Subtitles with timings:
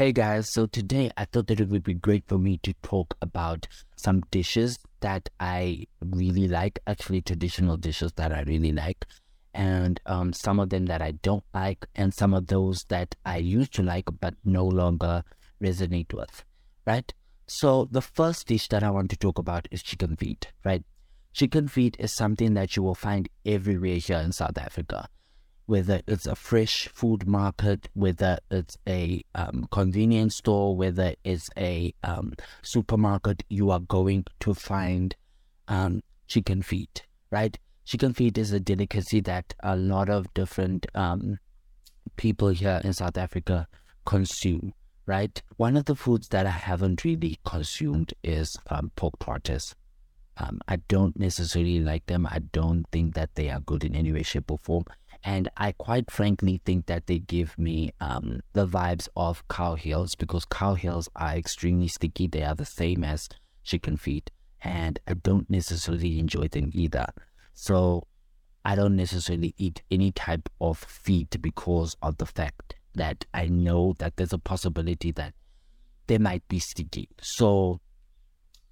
[0.00, 3.18] Hey guys, so today I thought that it would be great for me to talk
[3.20, 9.04] about some dishes that I really like, actually traditional dishes that I really like,
[9.52, 13.36] and um, some of them that I don't like, and some of those that I
[13.36, 15.22] used to like but no longer
[15.62, 16.46] resonate with,
[16.86, 17.12] right?
[17.46, 20.82] So the first dish that I want to talk about is chicken feet, right?
[21.34, 25.10] Chicken feet is something that you will find everywhere here in South Africa
[25.70, 31.94] whether it's a fresh food market, whether it's a um, convenience store, whether it's a
[32.02, 35.14] um, supermarket, you are going to find
[35.68, 37.56] um, chicken feet, right?
[37.84, 41.38] Chicken feet is a delicacy that a lot of different um,
[42.16, 43.68] people here in South Africa
[44.04, 44.72] consume,
[45.06, 45.40] right?
[45.56, 49.76] One of the foods that I haven't really consumed is um, pork trotters.
[50.36, 52.26] Um, I don't necessarily like them.
[52.26, 54.84] I don't think that they are good in any way, shape, or form.
[55.22, 60.14] And I quite frankly think that they give me um, the vibes of cow heels
[60.14, 62.26] because cow heels are extremely sticky.
[62.26, 63.28] They are the same as
[63.62, 64.30] chicken feet,
[64.62, 67.06] and I don't necessarily enjoy them either.
[67.52, 68.06] So
[68.64, 73.94] I don't necessarily eat any type of feet because of the fact that I know
[73.98, 75.34] that there's a possibility that
[76.06, 77.08] they might be sticky.
[77.20, 77.80] So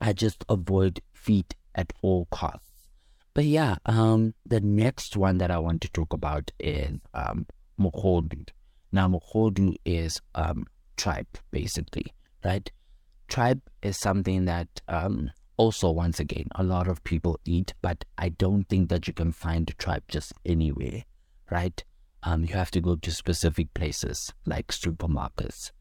[0.00, 2.67] I just avoid feet at all costs.
[3.34, 7.46] But yeah, um, the next one that I want to talk about is um,
[7.80, 8.48] mogodu.
[8.90, 12.12] Now, mogodu is um, tripe, basically,
[12.44, 12.70] right?
[13.28, 18.30] Tripe is something that um, also, once again, a lot of people eat, but I
[18.30, 21.04] don't think that you can find tripe just anywhere,
[21.50, 21.82] right?
[22.22, 25.72] Um, you have to go to specific places like supermarkets,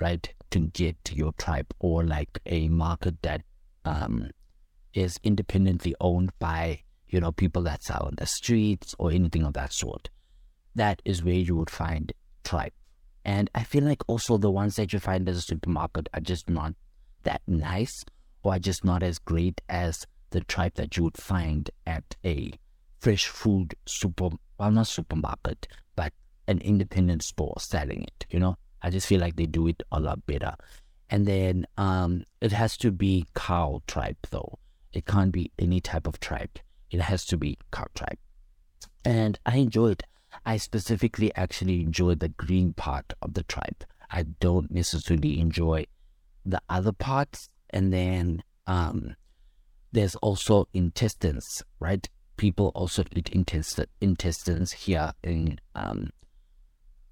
[0.00, 3.42] right, to get your tripe or like a market that
[3.84, 4.30] um,
[4.92, 9.54] is independently owned by you know, people that sell on the streets or anything of
[9.54, 10.10] that sort.
[10.74, 12.12] That is where you would find
[12.44, 12.74] tripe.
[13.24, 16.48] And I feel like also the ones that you find at the supermarket are just
[16.48, 16.74] not
[17.24, 18.04] that nice
[18.42, 22.52] or are just not as great as the tripe that you would find at a
[23.00, 25.66] fresh food super, well, not supermarket,
[25.96, 26.12] but
[26.46, 28.56] an independent store selling it, you know?
[28.82, 30.54] I just feel like they do it a lot better.
[31.10, 34.58] And then um, it has to be cow tripe though.
[34.92, 36.58] It can't be any type of tripe
[36.96, 38.18] it has to be cow tripe.
[39.04, 40.02] And I enjoyed,
[40.46, 43.84] I specifically actually enjoyed the green part of the tripe.
[44.10, 45.86] I don't necessarily enjoy
[46.44, 47.50] the other parts.
[47.68, 49.14] And then um,
[49.92, 52.08] there's also intestines, right?
[52.38, 56.10] People also eat intest- intestines here in um,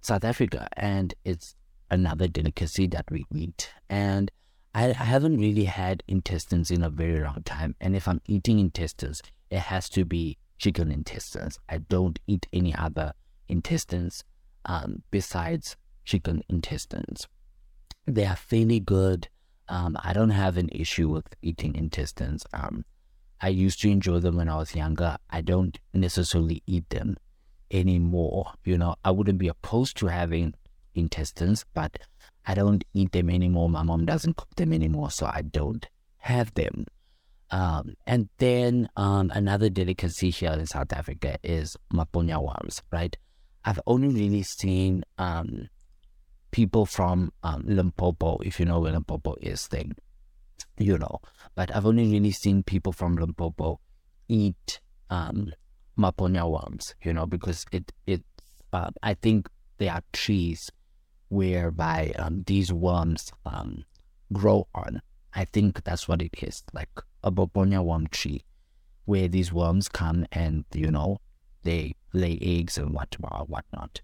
[0.01, 1.57] South Africa, and it's
[1.91, 3.71] another delicacy that we eat.
[3.91, 4.31] And
[4.75, 7.77] I, I haven't really had intestines in a very long time.
[7.81, 9.23] And if I'm eating intestines,
[9.55, 11.59] it has to be chicken intestines.
[11.69, 13.13] I don't eat any other
[13.49, 14.25] intestines
[14.65, 17.29] um, besides chicken intestines.
[18.05, 19.29] They are fairly good.
[19.69, 22.45] Um, I don't have an issue with eating intestines.
[22.53, 22.85] Um,
[23.41, 25.17] I used to enjoy them when I was younger.
[25.31, 27.17] I don't necessarily eat them
[27.71, 28.55] anymore.
[28.65, 30.55] You know, I wouldn't be opposed to having
[30.97, 31.97] intestines, but
[32.45, 33.71] I don't eat them anymore.
[33.71, 35.87] My mom doesn't cook them anymore, so I don't
[36.19, 36.87] have them.
[37.55, 43.17] Um, and then um, another delicacy here in South Africa is mopane worms, right?
[43.65, 45.69] I've only really seen um,
[46.51, 49.95] people from um, Limpopo, if you know where Limpopo is, thing,
[50.79, 51.21] you know.
[51.55, 53.79] But I've only really seen people from Limpopo
[54.27, 55.53] eat um,
[55.97, 58.25] mopane worms, you know, because it it
[58.73, 59.49] uh, I think
[59.79, 60.73] there are trees
[61.29, 62.15] whereby
[62.47, 63.31] these worms
[64.33, 65.03] grow on.
[65.33, 66.91] I think that's what it is, like
[67.25, 68.45] a Mopane worm tree
[69.07, 71.19] where these worms come and, you know,
[71.65, 74.01] they lay eggs and what, whatnot.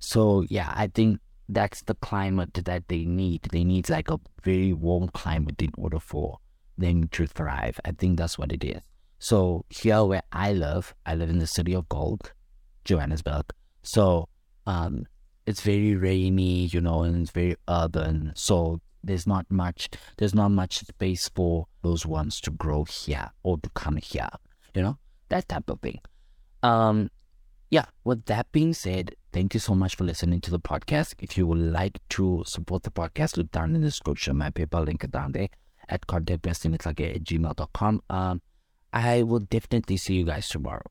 [0.00, 3.42] So, yeah, I think that's the climate that they need.
[3.52, 6.38] They need like a very warm climate in order for
[6.76, 7.78] them to thrive.
[7.84, 8.82] I think that's what it is.
[9.18, 12.32] So, here where I live, I live in the city of Gold,
[12.84, 13.44] Johannesburg.
[13.82, 14.28] So,
[14.66, 15.06] um,
[15.46, 18.32] it's very rainy, you know, and it's very urban.
[18.34, 23.58] So, there's not much there's not much space for those ones to grow here or
[23.58, 24.28] to come here
[24.74, 24.98] you know
[25.28, 26.00] that type of thing.
[26.62, 27.10] Um
[27.70, 31.14] yeah with that being said thank you so much for listening to the podcast.
[31.18, 34.84] If you would like to support the podcast look down in the description my paypal
[34.84, 35.48] link down there
[35.88, 38.40] at contactprestonletlhake at gmail.com um
[38.92, 40.82] i will definitely see you guys tomorrow